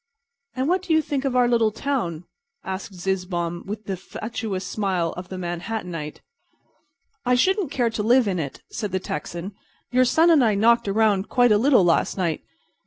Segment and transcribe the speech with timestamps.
[0.55, 2.23] "And what did you think of our little town?"
[2.63, 6.21] asked Zizzbaum, with the fatuous smile of the Manhattanite.
[7.23, 9.53] "I shouldn't care to live in it," said the Texan.
[9.91, 12.41] "Your son and I knocked around quite a little last night.